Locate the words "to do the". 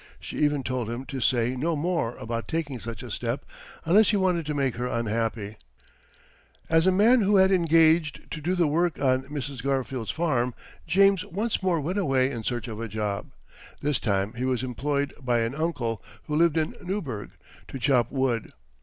8.31-8.65